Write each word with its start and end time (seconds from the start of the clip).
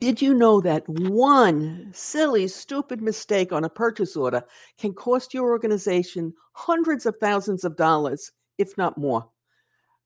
Did 0.00 0.22
you 0.22 0.32
know 0.32 0.60
that 0.60 0.88
one 0.88 1.90
silly, 1.92 2.46
stupid 2.46 3.02
mistake 3.02 3.52
on 3.52 3.64
a 3.64 3.68
purchase 3.68 4.14
order 4.14 4.44
can 4.78 4.94
cost 4.94 5.34
your 5.34 5.50
organization 5.50 6.32
hundreds 6.52 7.04
of 7.04 7.16
thousands 7.16 7.64
of 7.64 7.76
dollars, 7.76 8.30
if 8.58 8.78
not 8.78 8.96
more? 8.96 9.28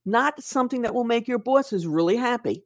Not 0.07 0.43
something 0.43 0.81
that 0.83 0.95
will 0.95 1.05
make 1.05 1.29
your 1.29 1.39
bosses 1.39 1.87
really 1.87 2.17
happy. 2.17 2.65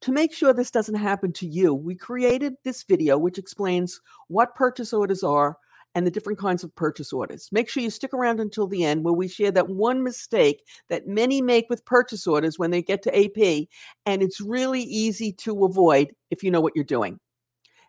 To 0.00 0.12
make 0.12 0.32
sure 0.32 0.54
this 0.54 0.70
doesn't 0.70 0.94
happen 0.94 1.30
to 1.34 1.46
you, 1.46 1.74
we 1.74 1.94
created 1.94 2.54
this 2.64 2.84
video 2.84 3.18
which 3.18 3.36
explains 3.36 4.00
what 4.28 4.54
purchase 4.54 4.94
orders 4.94 5.22
are, 5.22 5.58
and 5.94 6.06
the 6.06 6.10
different 6.10 6.38
kinds 6.38 6.64
of 6.64 6.74
purchase 6.74 7.12
orders. 7.12 7.48
Make 7.52 7.68
sure 7.68 7.82
you 7.82 7.90
stick 7.90 8.14
around 8.14 8.40
until 8.40 8.66
the 8.66 8.84
end 8.84 9.04
where 9.04 9.12
we 9.12 9.28
share 9.28 9.50
that 9.52 9.68
one 9.68 10.02
mistake 10.02 10.64
that 10.88 11.06
many 11.06 11.42
make 11.42 11.66
with 11.68 11.84
purchase 11.84 12.26
orders 12.26 12.58
when 12.58 12.70
they 12.70 12.82
get 12.82 13.02
to 13.02 13.16
AP, 13.16 13.68
and 14.06 14.22
it's 14.22 14.40
really 14.40 14.82
easy 14.82 15.32
to 15.32 15.64
avoid 15.64 16.14
if 16.30 16.42
you 16.42 16.50
know 16.50 16.60
what 16.60 16.74
you're 16.74 16.84
doing. 16.84 17.18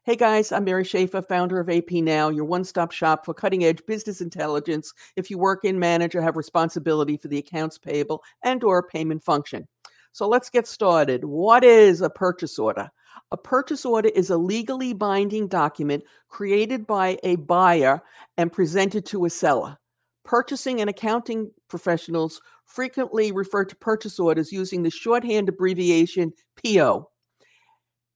Hey 0.05 0.17
guys, 0.17 0.51
I'm 0.51 0.65
Mary 0.65 0.83
Schaeffer, 0.83 1.21
founder 1.21 1.61
of 1.61 1.69
AP 1.69 1.91
Now, 1.91 2.27
your 2.27 2.43
one 2.43 2.65
stop 2.65 2.91
shop 2.91 3.23
for 3.23 3.33
cutting 3.33 3.63
edge 3.63 3.81
business 3.87 4.19
intelligence 4.19 4.93
if 5.15 5.31
you 5.31 5.37
work 5.37 5.63
in, 5.63 5.79
manage, 5.79 6.13
or 6.13 6.21
have 6.21 6.35
responsibility 6.35 7.15
for 7.15 7.29
the 7.29 7.37
accounts 7.37 7.77
payable 7.77 8.21
and 8.43 8.65
or 8.65 8.83
payment 8.83 9.23
function. 9.23 9.65
So 10.11 10.27
let's 10.27 10.49
get 10.49 10.67
started. 10.67 11.23
What 11.23 11.63
is 11.63 12.01
a 12.01 12.09
purchase 12.09 12.59
order? 12.59 12.91
A 13.31 13.37
purchase 13.37 13.85
order 13.85 14.09
is 14.09 14.29
a 14.29 14.37
legally 14.37 14.93
binding 14.93 15.47
document 15.47 16.03
created 16.29 16.85
by 16.87 17.17
a 17.23 17.35
buyer 17.37 18.01
and 18.37 18.51
presented 18.51 19.05
to 19.07 19.25
a 19.25 19.29
seller. 19.29 19.77
Purchasing 20.23 20.79
and 20.79 20.89
accounting 20.89 21.51
professionals 21.67 22.41
frequently 22.65 23.31
refer 23.31 23.65
to 23.65 23.75
purchase 23.75 24.19
orders 24.19 24.51
using 24.51 24.83
the 24.83 24.89
shorthand 24.89 25.49
abbreviation 25.49 26.31
PO. 26.63 27.09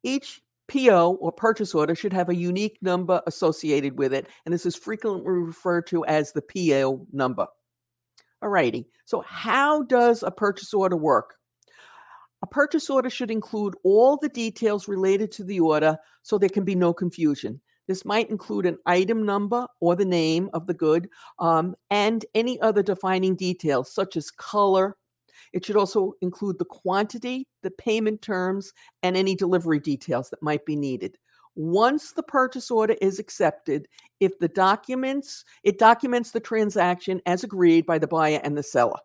Each 0.03 0.41
PO 0.67 1.17
or 1.19 1.31
purchase 1.31 1.73
order 1.73 1.95
should 1.95 2.13
have 2.13 2.29
a 2.29 2.35
unique 2.35 2.77
number 2.81 3.21
associated 3.27 3.97
with 3.97 4.13
it, 4.13 4.27
and 4.45 4.53
this 4.53 4.65
is 4.65 4.75
frequently 4.75 5.23
referred 5.25 5.87
to 5.87 6.05
as 6.05 6.31
the 6.31 6.41
PO 6.41 7.05
number. 7.11 7.47
Alrighty, 8.43 8.85
so 9.05 9.21
how 9.21 9.83
does 9.83 10.23
a 10.23 10.31
purchase 10.31 10.73
order 10.73 10.97
work? 10.97 11.35
A 12.43 12.47
purchase 12.47 12.89
order 12.89 13.09
should 13.09 13.31
include 13.31 13.75
all 13.83 14.17
the 14.17 14.29
details 14.29 14.87
related 14.87 15.31
to 15.33 15.43
the 15.43 15.59
order 15.59 15.97
so 16.21 16.37
there 16.37 16.49
can 16.49 16.63
be 16.63 16.75
no 16.75 16.93
confusion. 16.93 17.59
This 17.87 18.05
might 18.05 18.29
include 18.29 18.65
an 18.65 18.77
item 18.85 19.25
number 19.25 19.65
or 19.79 19.95
the 19.95 20.05
name 20.05 20.49
of 20.53 20.67
the 20.67 20.73
good 20.73 21.09
um, 21.39 21.75
and 21.89 22.25
any 22.35 22.59
other 22.61 22.83
defining 22.83 23.35
details 23.35 23.93
such 23.93 24.17
as 24.17 24.29
color. 24.29 24.97
It 25.53 25.65
should 25.65 25.77
also 25.77 26.13
include 26.21 26.59
the 26.59 26.65
quantity, 26.65 27.47
the 27.63 27.71
payment 27.71 28.21
terms, 28.21 28.73
and 29.03 29.15
any 29.15 29.35
delivery 29.35 29.79
details 29.79 30.29
that 30.29 30.43
might 30.43 30.65
be 30.65 30.75
needed. 30.75 31.17
Once 31.55 32.11
the 32.11 32.23
purchase 32.23 32.69
order 32.69 32.95
is 33.01 33.17
accepted, 33.17 33.87
if 34.19 34.37
the 34.37 34.49
documents, 34.49 35.43
it 35.63 35.79
documents 35.79 36.31
the 36.31 36.39
transaction 36.39 37.19
as 37.25 37.43
agreed 37.43 37.85
by 37.85 37.97
the 37.97 38.07
buyer 38.07 38.39
and 38.43 38.55
the 38.55 38.61
seller. 38.61 38.99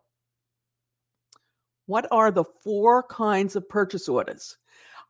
What 1.85 2.07
are 2.11 2.31
the 2.31 2.45
four 2.63 3.03
kinds 3.03 3.55
of 3.55 3.67
purchase 3.67 4.07
orders? 4.07 4.57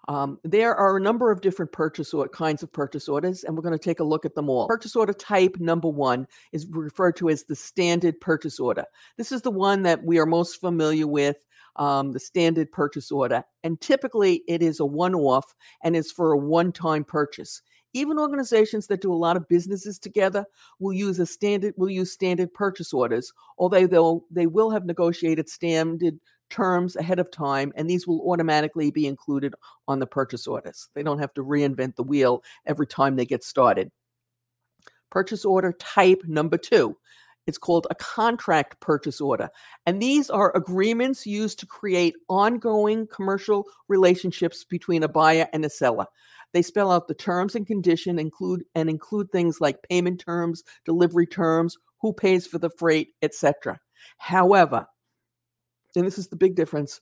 Um, 0.08 0.40
there 0.44 0.76
are 0.76 0.98
a 0.98 1.02
number 1.02 1.32
of 1.32 1.40
different 1.40 1.72
purchase 1.72 2.14
or 2.14 2.28
kinds 2.28 2.62
of 2.62 2.74
purchase 2.74 3.08
orders, 3.08 3.44
and 3.44 3.56
we're 3.56 3.62
going 3.62 3.78
to 3.78 3.84
take 3.84 4.02
a 4.02 4.04
look 4.04 4.26
at 4.26 4.36
them 4.36 4.50
all. 4.50 4.68
Purchase 4.68 4.96
order 4.96 5.14
type 5.14 5.58
number 5.60 5.88
one 5.88 6.28
is 6.52 6.68
referred 6.68 7.16
to 7.18 7.30
as 7.30 7.44
the 7.44 7.56
standard 7.56 8.20
purchase 8.20 8.60
order. 8.60 8.84
This 9.18 9.32
is 9.32 9.44
the 9.44 9.52
one 9.52 9.84
that 9.84 10.04
we 10.04 10.20
are 10.20 10.26
most 10.26 10.60
familiar 10.60 11.08
with, 11.08 11.38
um, 11.78 12.12
the 12.12 12.20
standard 12.20 12.72
purchase 12.72 13.12
order, 13.12 13.46
and 13.64 13.80
typically 13.80 14.44
it 14.48 14.62
is 14.62 14.80
a 14.80 14.86
one-off 14.86 15.56
and 15.84 15.96
is 15.96 16.12
for 16.12 16.34
a 16.34 16.38
one-time 16.38 17.06
purchase. 17.06 17.62
Even 17.94 18.20
organizations 18.20 18.88
that 18.88 19.02
do 19.02 19.14
a 19.14 19.16
lot 19.16 19.38
of 19.38 19.48
businesses 19.48 20.00
together 20.00 20.46
will 20.80 20.94
use 20.94 21.20
a 21.20 21.26
standard 21.26 21.76
will 21.78 21.90
use 21.90 22.12
standard 22.12 22.54
purchase 22.54 22.92
orders, 22.92 23.32
although 23.58 24.26
they 24.32 24.48
will 24.48 24.72
have 24.72 24.86
negotiated 24.86 25.47
standard 25.47 26.20
terms 26.53 26.96
ahead 26.96 27.19
of 27.19 27.31
time, 27.31 27.74
and 27.75 27.90
these 27.90 28.08
will 28.08 28.22
automatically 28.30 28.91
be 28.91 29.08
included 29.08 29.56
on 29.88 30.00
the 30.00 30.08
purchase 30.08 30.46
orders. 30.46 30.90
They 30.94 31.03
don't 31.03 31.19
have 31.19 31.34
to 31.34 31.44
reinvent 31.44 31.96
the 31.96 32.03
wheel 32.03 32.44
every 32.66 32.88
time 32.88 33.16
they 33.16 33.25
get 33.25 33.44
started. 33.44 33.91
Purchase 35.09 35.44
order 35.46 35.74
type 35.74 36.22
number 36.28 36.58
two. 36.58 36.96
It's 37.46 37.58
called 37.58 37.88
a 37.90 37.96
contract 37.96 38.80
purchase 38.80 39.19
order. 39.19 39.50
And 39.86 40.02
these 40.02 40.30
are 40.30 40.56
agreements 40.56 41.28
used 41.28 41.59
to 41.59 41.66
create 41.66 42.16
ongoing 42.30 43.08
commercial 43.08 43.66
relationships 43.90 44.64
between 44.64 45.03
a 45.03 45.09
buyer 45.09 45.47
and 45.52 45.66
a 45.66 45.70
seller. 45.70 46.06
They 46.53 46.62
spell 46.62 46.91
out 46.91 47.08
the 47.08 47.16
terms 47.16 47.56
and 47.56 47.68
condition 47.68 48.20
include 48.20 48.64
and 48.75 48.90
include 48.90 49.31
things 49.31 49.59
like 49.59 49.84
payment 49.90 50.22
terms, 50.24 50.64
delivery 50.85 51.25
terms, 51.25 51.78
who 52.02 52.14
pays 52.14 52.46
for 52.46 52.59
the 52.59 52.70
freight, 52.70 53.09
etc. 53.22 53.80
However, 54.18 54.88
and 55.96 56.06
this 56.06 56.18
is 56.18 56.28
the 56.28 56.36
big 56.36 56.56
difference. 56.56 57.02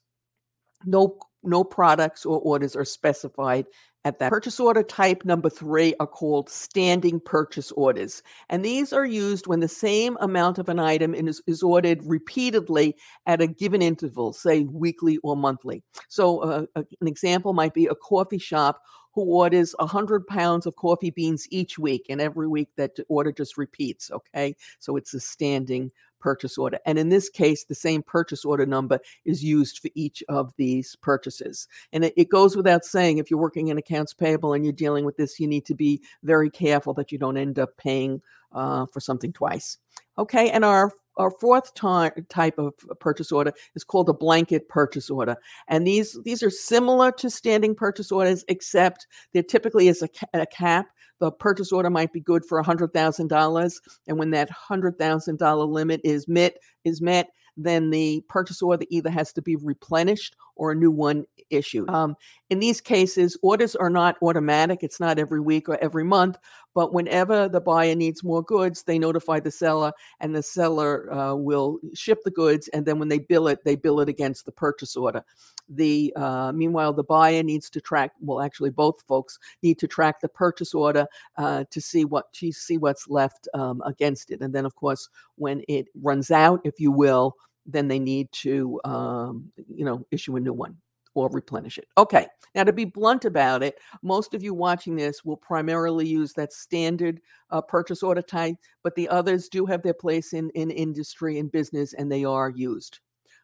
No 0.86 1.18
no 1.44 1.64
products 1.64 2.26
or 2.26 2.40
orders 2.40 2.76
are 2.76 2.86
specified 2.86 3.66
at 4.04 4.20
that 4.20 4.30
purchase 4.30 4.60
order 4.60 4.84
type. 4.84 5.24
Number 5.26 5.50
three 5.50 5.94
are 6.00 6.08
called 6.08 6.50
standing 6.50 7.20
purchase 7.20 7.72
orders 7.74 8.24
and 8.50 8.66
these 8.66 8.94
are 8.94 9.06
used 9.06 9.48
when 9.48 9.60
the 9.60 9.68
same 9.68 10.18
amount 10.22 10.58
of 10.58 10.70
an 10.70 10.80
item 10.80 11.14
is, 11.14 11.42
is 11.48 11.62
ordered 11.64 12.00
repeatedly 12.04 12.96
at 13.26 13.42
a 13.42 13.48
given 13.48 13.82
interval 13.82 14.34
say 14.34 14.62
weekly 14.64 15.18
or 15.24 15.36
monthly. 15.36 15.84
So 16.10 16.40
uh, 16.40 16.66
an 16.76 17.08
example 17.08 17.54
might 17.54 17.74
be 17.74 17.88
a 17.88 17.96
coffee 17.96 18.40
shop 18.40 18.82
who 19.14 19.24
orders 19.24 19.76
100 19.80 20.26
pounds 20.28 20.66
of 20.66 20.76
coffee 20.76 21.10
beans 21.10 21.48
each 21.50 21.78
week 21.78 22.06
and 22.10 22.22
every 22.22 22.48
week 22.48 22.70
that 22.78 22.98
order 23.10 23.32
just 23.32 23.58
repeats 23.58 24.12
okay 24.12 24.56
so 24.80 24.96
it's 24.96 25.14
a 25.14 25.20
standing 25.20 25.92
purchase 26.22 26.58
order. 26.58 26.80
And 26.86 26.98
in 26.98 27.10
this 27.10 27.30
case, 27.30 27.66
the 27.66 27.76
same 27.76 28.02
purchase 28.04 28.46
order 28.46 28.66
number 28.66 29.00
is 29.26 29.44
used 29.44 29.80
for 29.80 29.90
each 29.96 30.24
of 30.30 30.54
these 30.56 30.96
purchases. 31.02 31.68
And 31.92 32.06
it, 32.06 32.14
it, 32.16 32.30
goes 32.30 32.56
without 32.56 32.86
saying, 32.86 33.18
if 33.18 33.30
you're 33.30 33.40
working 33.40 33.68
in 33.68 33.78
accounts 33.78 34.14
payable 34.14 34.54
and 34.54 34.64
you're 34.64 34.72
dealing 34.72 35.04
with 35.04 35.18
this, 35.18 35.40
you 35.40 35.48
need 35.48 35.66
to 35.66 35.76
be 35.76 36.02
very 36.24 36.50
careful 36.50 36.94
that 36.94 37.12
you 37.12 37.18
don't 37.18 37.38
end 37.38 37.60
up 37.60 37.76
paying 37.76 38.22
uh, 38.54 38.86
for 38.94 39.02
something 39.02 39.34
twice. 39.34 39.78
Okay, 40.18 40.50
and 40.52 40.64
our 40.64 40.92
our 41.18 41.32
fourth 41.40 41.74
type 41.74 42.58
of 42.58 42.74
purchase 43.00 43.32
order 43.32 43.54
is 43.76 43.84
called 43.84 44.10
a 44.10 44.14
blanket 44.14 44.70
purchase 44.70 45.10
order, 45.10 45.36
and 45.68 45.86
these 45.86 46.18
these 46.24 46.44
are 46.44 46.50
similar 46.50 47.12
to 47.14 47.30
standing 47.30 47.76
purchase 47.76 48.12
orders, 48.12 48.44
except 48.48 49.08
there 49.34 49.44
typically 49.44 49.88
is 49.88 50.02
a, 50.02 50.10
a 50.34 50.46
cap 50.46 50.88
the 51.22 51.32
purchase 51.32 51.72
order 51.72 51.90
might 51.90 52.12
be 52.12 52.20
good 52.20 52.44
for 52.44 52.62
$100,000. 52.62 53.82
And 54.08 54.18
when 54.18 54.32
that 54.32 54.50
$100,000 54.50 55.70
limit 55.70 56.02
is 56.04 56.28
met, 56.28 56.58
is 56.84 57.00
met, 57.00 57.30
then 57.56 57.92
the 57.92 58.24
purchase 58.28 58.62
order 58.62 58.86
either 58.90 59.12
has 59.12 59.32
to 59.34 59.42
be 59.42 59.56
replenished 59.56 60.36
or 60.62 60.72
a 60.72 60.76
new 60.76 60.92
one 60.92 61.26
issued. 61.50 61.90
Um, 61.90 62.16
in 62.52 62.60
these 62.60 62.82
cases, 62.82 63.36
orders 63.42 63.76
are 63.76 63.90
not 63.90 64.16
automatic. 64.22 64.84
It's 64.84 65.00
not 65.00 65.18
every 65.18 65.40
week 65.40 65.68
or 65.68 65.76
every 65.82 66.04
month, 66.04 66.38
but 66.76 66.94
whenever 66.94 67.50
the 67.50 67.60
buyer 67.60 67.96
needs 67.96 68.24
more 68.24 68.44
goods, 68.44 68.84
they 68.84 69.00
notify 69.00 69.40
the 69.40 69.50
seller, 69.50 69.92
and 70.20 70.36
the 70.36 70.44
seller 70.44 71.12
uh, 71.12 71.34
will 71.34 71.80
ship 71.96 72.20
the 72.24 72.30
goods. 72.30 72.68
And 72.68 72.86
then 72.86 73.00
when 73.00 73.10
they 73.10 73.18
bill 73.18 73.48
it, 73.48 73.64
they 73.66 73.76
bill 73.76 74.02
it 74.02 74.08
against 74.08 74.46
the 74.46 74.52
purchase 74.52 74.96
order. 74.96 75.24
The 75.68 76.14
uh, 76.16 76.52
meanwhile, 76.54 76.94
the 76.94 77.04
buyer 77.04 77.42
needs 77.42 77.68
to 77.72 77.82
track. 77.82 78.12
Well, 78.20 78.42
actually, 78.42 78.70
both 78.70 79.02
folks 79.08 79.40
need 79.64 79.80
to 79.80 79.88
track 79.88 80.22
the 80.22 80.30
purchase 80.30 80.76
order 80.76 81.08
uh, 81.38 81.64
to 81.72 81.82
see 81.82 82.06
what 82.06 82.32
to 82.34 82.52
see 82.52 82.78
what's 82.78 83.10
left 83.10 83.48
um, 83.56 83.82
against 83.84 84.30
it. 84.30 84.42
And 84.42 84.54
then, 84.54 84.66
of 84.66 84.76
course, 84.76 85.10
when 85.38 85.64
it 85.68 85.88
runs 85.96 86.30
out, 86.30 86.62
if 86.66 86.80
you 86.80 86.92
will, 86.92 87.36
then 87.66 87.88
they 87.88 88.00
need 88.00 88.32
to, 88.32 88.80
um, 88.86 89.52
you 89.68 89.86
know, 89.86 90.06
issue 90.12 90.36
a 90.36 90.40
new 90.40 90.54
one 90.54 90.78
or 91.14 91.30
replenish 91.30 91.78
it. 91.78 91.88
Okay, 91.98 92.28
now 92.56 92.64
to 92.64 92.74
be 92.74 92.86
blunt 92.86 93.26
about 93.26 93.64
it, 93.64 93.76
most 94.02 94.34
of 94.34 94.44
you 94.44 94.54
watching 94.54 94.96
this 94.96 95.26
will 95.26 95.38
primarily 95.38 96.08
use 96.08 96.34
that 96.34 96.54
standard 96.54 97.20
uh, 97.50 97.62
purchase 97.62 98.02
order 98.02 98.22
type, 98.22 98.56
but 98.84 98.96
the 98.96 99.10
others 99.10 99.50
do 99.50 99.66
have 99.66 99.82
their 99.82 99.94
place 99.94 100.34
in 100.34 100.50
in 100.52 100.72
industry 100.72 101.40
and 101.40 101.52
business, 101.52 101.94
and 101.94 102.12
they 102.12 102.24
are 102.24 102.50
used. 102.50 103.00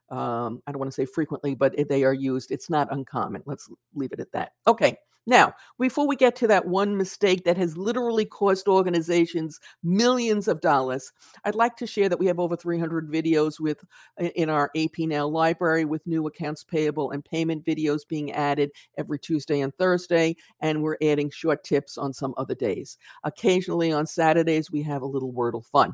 Um, 0.10 0.62
I 0.66 0.72
don't 0.72 0.80
want 0.80 0.92
to 0.92 0.96
say 0.96 1.06
frequently, 1.06 1.56
but 1.56 1.76
they 1.90 2.04
are 2.04 2.14
used. 2.14 2.52
It's 2.52 2.70
not 2.70 2.92
uncommon. 2.92 3.44
Let's 3.46 3.70
leave 3.94 4.14
it 4.14 4.20
at 4.20 4.32
that. 4.32 4.54
Okay. 4.66 4.98
Now, 5.30 5.54
before 5.78 6.08
we 6.08 6.16
get 6.16 6.38
to 6.38 6.48
that 6.48 6.68
one 6.68 6.96
mistake 6.96 7.44
that 7.44 7.58
has 7.58 7.76
literally 7.76 8.24
cost 8.24 8.70
organizations 8.70 9.60
millions 9.84 10.48
of 10.48 10.62
dollars, 10.62 11.12
I'd 11.44 11.54
like 11.54 11.76
to 11.78 11.86
share 11.86 12.08
that 12.08 12.18
we 12.18 12.28
have 12.28 12.40
over 12.40 12.56
300 12.56 13.12
videos 13.12 13.60
with 13.60 13.84
in 14.18 14.50
our 14.50 14.72
AP 14.74 15.00
Now 15.00 15.28
library 15.28 15.84
with 15.84 16.08
new 16.08 16.28
accounts 16.28 16.64
payable 16.64 17.12
and 17.12 17.26
payment 17.26 17.66
videos 17.66 18.08
being 18.08 18.32
added 18.32 18.72
every 18.98 19.20
Tuesday 19.20 19.60
and 19.60 19.76
Thursday, 19.76 20.38
and 20.62 20.82
we're 20.82 20.98
adding 21.02 21.30
short 21.30 21.66
tips 21.66 21.98
on 21.98 22.14
some 22.14 22.34
other 22.38 22.56
days. 22.56 22.98
Occasionally 23.26 23.92
on 23.92 24.08
Saturdays, 24.08 24.72
we 24.72 24.82
have 24.84 25.02
a 25.02 25.06
little 25.06 25.34
Wordle 25.34 25.66
fun. 25.66 25.94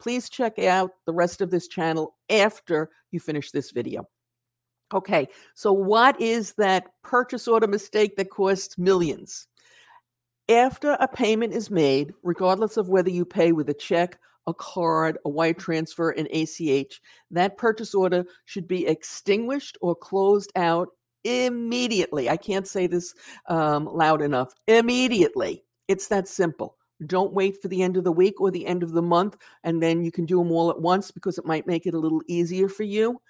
Please 0.00 0.28
check 0.28 0.58
out 0.58 0.90
the 1.06 1.12
rest 1.12 1.40
of 1.40 1.50
this 1.50 1.68
channel 1.68 2.16
after 2.30 2.90
you 3.10 3.20
finish 3.20 3.50
this 3.50 3.70
video. 3.70 4.06
Okay, 4.92 5.28
so 5.54 5.72
what 5.72 6.20
is 6.20 6.52
that 6.54 6.86
purchase 7.02 7.48
order 7.48 7.66
mistake 7.66 8.16
that 8.16 8.30
costs 8.30 8.76
millions? 8.78 9.46
After 10.48 10.92
a 11.00 11.08
payment 11.08 11.54
is 11.54 11.70
made, 11.70 12.12
regardless 12.22 12.76
of 12.76 12.88
whether 12.88 13.10
you 13.10 13.24
pay 13.24 13.52
with 13.52 13.70
a 13.70 13.74
check, 13.74 14.18
a 14.46 14.52
card, 14.52 15.16
a 15.24 15.30
wire 15.30 15.54
transfer, 15.54 16.10
an 16.10 16.28
ACH, 16.30 17.00
that 17.30 17.56
purchase 17.56 17.94
order 17.94 18.24
should 18.44 18.68
be 18.68 18.86
extinguished 18.86 19.78
or 19.80 19.94
closed 19.94 20.52
out 20.54 20.88
immediately. 21.24 22.28
I 22.28 22.36
can't 22.36 22.68
say 22.68 22.86
this 22.86 23.14
um, 23.48 23.86
loud 23.86 24.20
enough. 24.20 24.52
Immediately. 24.68 25.64
It's 25.88 26.08
that 26.08 26.28
simple. 26.28 26.76
Don't 27.06 27.32
wait 27.32 27.60
for 27.60 27.68
the 27.68 27.82
end 27.82 27.96
of 27.96 28.04
the 28.04 28.12
week 28.12 28.40
or 28.40 28.50
the 28.50 28.66
end 28.66 28.82
of 28.82 28.92
the 28.92 29.02
month, 29.02 29.36
and 29.64 29.82
then 29.82 30.04
you 30.04 30.12
can 30.12 30.26
do 30.26 30.38
them 30.38 30.52
all 30.52 30.70
at 30.70 30.80
once 30.80 31.10
because 31.10 31.38
it 31.38 31.46
might 31.46 31.66
make 31.66 31.86
it 31.86 31.94
a 31.94 31.98
little 31.98 32.22
easier 32.28 32.68
for 32.68 32.84
you. 32.84 33.20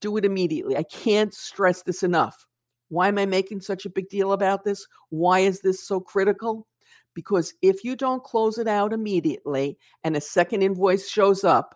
Do 0.00 0.16
it 0.16 0.24
immediately. 0.24 0.76
I 0.76 0.82
can't 0.82 1.32
stress 1.32 1.82
this 1.82 2.02
enough. 2.02 2.46
Why 2.88 3.08
am 3.08 3.18
I 3.18 3.26
making 3.26 3.62
such 3.62 3.86
a 3.86 3.90
big 3.90 4.08
deal 4.08 4.32
about 4.32 4.64
this? 4.64 4.86
Why 5.08 5.40
is 5.40 5.60
this 5.60 5.86
so 5.86 6.00
critical? 6.00 6.66
Because 7.14 7.54
if 7.62 7.84
you 7.84 7.96
don't 7.96 8.22
close 8.22 8.58
it 8.58 8.68
out 8.68 8.92
immediately 8.92 9.78
and 10.02 10.16
a 10.16 10.20
second 10.20 10.62
invoice 10.62 11.08
shows 11.08 11.44
up, 11.44 11.74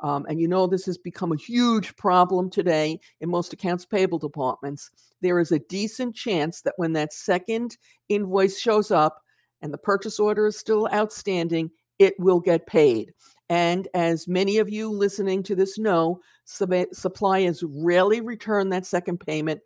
um, 0.00 0.26
and 0.28 0.40
you 0.40 0.48
know 0.48 0.66
this 0.66 0.84
has 0.86 0.98
become 0.98 1.32
a 1.32 1.36
huge 1.36 1.94
problem 1.96 2.50
today 2.50 2.98
in 3.20 3.30
most 3.30 3.52
accounts 3.52 3.86
payable 3.86 4.18
departments, 4.18 4.90
there 5.20 5.38
is 5.38 5.52
a 5.52 5.60
decent 5.60 6.14
chance 6.14 6.60
that 6.62 6.74
when 6.76 6.92
that 6.94 7.12
second 7.12 7.78
invoice 8.08 8.58
shows 8.58 8.90
up 8.90 9.22
and 9.62 9.72
the 9.72 9.78
purchase 9.78 10.20
order 10.20 10.46
is 10.46 10.58
still 10.58 10.88
outstanding, 10.92 11.70
it 11.98 12.18
will 12.18 12.40
get 12.40 12.66
paid. 12.66 13.12
And 13.48 13.88
as 13.94 14.26
many 14.26 14.58
of 14.58 14.70
you 14.70 14.90
listening 14.90 15.42
to 15.44 15.54
this 15.54 15.78
know, 15.78 16.20
suppliers 16.44 17.62
rarely 17.62 18.20
return 18.20 18.70
that 18.70 18.86
second 18.86 19.18
payment 19.18 19.60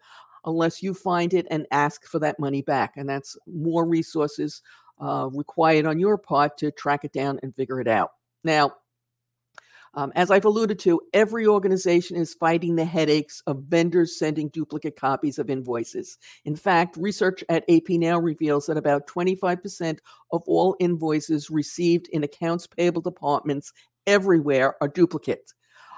unless 0.45 0.83
you 0.83 0.95
find 0.95 1.35
it 1.35 1.47
and 1.51 1.67
ask 1.71 2.05
for 2.05 2.19
that 2.21 2.39
money 2.39 2.63
back. 2.63 2.95
And 2.97 3.09
that's 3.09 3.37
more 3.47 3.87
resources 3.87 4.63
uh, 5.01 5.29
required 5.33 5.87
on 5.87 5.99
your 5.99 6.17
part 6.17 6.57
to 6.59 6.71
track 6.71 7.05
it 7.05 7.13
down 7.13 7.39
and 7.43 7.55
figure 7.55 7.81
it 7.81 7.89
out. 7.89 8.13
Now, 8.45 8.73
um, 9.97 10.13
as 10.15 10.31
I've 10.31 10.45
alluded 10.45 10.79
to, 10.81 11.01
every 11.15 11.47
organization 11.47 12.19
is 12.19 12.35
fighting 12.35 12.77
the 12.77 12.85
headaches 12.85 13.43
of 13.47 13.65
vendors 13.65 14.19
sending 14.19 14.51
duplicate 14.51 14.95
copies 14.95 15.39
of 15.39 15.49
invoices. 15.49 16.19
In 16.45 16.55
fact, 16.55 16.99
research 16.99 17.43
at 17.49 17.65
AP 17.71 17.89
Now 17.89 18.19
reveals 18.19 18.67
that 18.67 18.77
about 18.77 19.07
25% 19.07 19.99
of 20.33 20.43
all 20.47 20.77
invoices 20.81 21.49
received 21.49 22.09
in 22.09 22.23
accounts 22.23 22.67
payable 22.67 23.01
departments 23.01 23.73
everywhere 24.07 24.77
are 24.83 24.89
duplicates. 24.89 25.55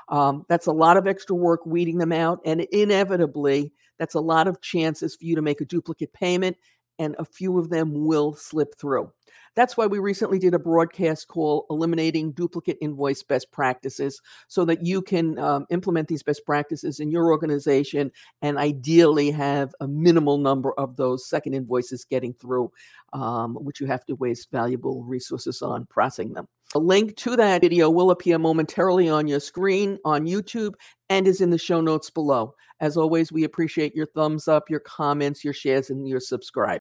Um, 0.08 0.46
that's 0.48 0.66
a 0.66 0.72
lot 0.72 0.96
of 0.96 1.08
extra 1.08 1.34
work 1.34 1.66
weeding 1.66 1.98
them 1.98 2.12
out, 2.12 2.40
and 2.44 2.62
inevitably, 2.72 3.72
that's 3.98 4.14
a 4.14 4.20
lot 4.20 4.46
of 4.46 4.60
chances 4.60 5.16
for 5.16 5.24
you 5.24 5.34
to 5.34 5.42
make 5.42 5.60
a 5.60 5.66
duplicate 5.66 6.12
payment, 6.12 6.56
and 6.98 7.14
a 7.18 7.24
few 7.24 7.58
of 7.58 7.70
them 7.70 8.06
will 8.06 8.34
slip 8.34 8.76
through. 8.78 9.12
That's 9.54 9.76
why 9.76 9.86
we 9.86 9.98
recently 9.98 10.38
did 10.38 10.54
a 10.54 10.58
broadcast 10.58 11.26
called 11.26 11.66
Eliminating 11.68 12.30
Duplicate 12.32 12.78
Invoice 12.80 13.24
Best 13.24 13.50
Practices 13.50 14.20
so 14.46 14.64
that 14.66 14.86
you 14.86 15.02
can 15.02 15.36
um, 15.38 15.66
implement 15.70 16.06
these 16.06 16.22
best 16.22 16.44
practices 16.46 17.00
in 17.00 17.10
your 17.10 17.32
organization 17.32 18.12
and 18.40 18.56
ideally 18.56 19.32
have 19.32 19.74
a 19.80 19.88
minimal 19.88 20.38
number 20.38 20.72
of 20.78 20.96
those 20.96 21.28
second 21.28 21.54
invoices 21.54 22.04
getting 22.04 22.34
through, 22.34 22.70
um, 23.12 23.56
which 23.56 23.80
you 23.80 23.88
have 23.88 24.04
to 24.06 24.14
waste 24.14 24.52
valuable 24.52 25.02
resources 25.02 25.60
on 25.60 25.86
processing 25.86 26.34
them. 26.34 26.46
A 26.74 26.78
link 26.78 27.16
to 27.16 27.34
that 27.36 27.62
video 27.62 27.88
will 27.88 28.10
appear 28.10 28.38
momentarily 28.38 29.08
on 29.08 29.26
your 29.26 29.40
screen 29.40 29.98
on 30.04 30.26
YouTube 30.26 30.74
and 31.08 31.26
is 31.26 31.40
in 31.40 31.50
the 31.50 31.58
show 31.58 31.80
notes 31.80 32.10
below. 32.10 32.54
As 32.80 32.96
always, 32.96 33.32
we 33.32 33.44
appreciate 33.44 33.96
your 33.96 34.06
thumbs 34.06 34.46
up, 34.46 34.70
your 34.70 34.80
comments, 34.80 35.42
your 35.42 35.54
shares, 35.54 35.90
and 35.90 36.06
your 36.06 36.20
subscribe. 36.20 36.76